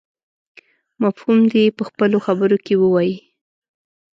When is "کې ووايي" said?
2.65-3.15